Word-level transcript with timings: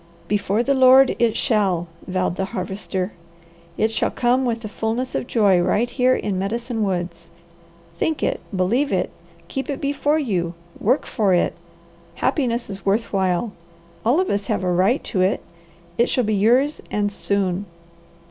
"Before 0.27 0.63
the 0.63 0.73
Lord 0.73 1.15
it 1.19 1.37
shall!" 1.37 1.87
vowed 2.07 2.35
the 2.35 2.45
Harvester. 2.57 3.11
"It 3.77 3.91
shall 3.91 4.09
come 4.09 4.45
with 4.45 4.61
the 4.61 4.67
fulness 4.67 5.13
of 5.13 5.27
joy 5.27 5.59
right 5.61 5.87
here 5.91 6.15
in 6.15 6.39
Medicine 6.39 6.81
Woods. 6.83 7.29
Think 7.99 8.23
it! 8.23 8.39
Believe 8.55 8.91
it! 8.91 9.11
Keep 9.47 9.69
it 9.69 9.79
before 9.79 10.17
you! 10.17 10.55
Work 10.79 11.05
for 11.05 11.35
it! 11.35 11.53
Happiness 12.15 12.67
is 12.67 12.83
worth 12.83 13.13
while! 13.13 13.53
All 14.03 14.19
of 14.19 14.31
us 14.31 14.47
have 14.47 14.63
a 14.63 14.71
right 14.73 15.03
to 15.03 15.21
it! 15.21 15.43
It 15.99 16.09
shall 16.09 16.23
be 16.23 16.33
yours 16.33 16.81
and 16.89 17.13
soon." 17.13 17.67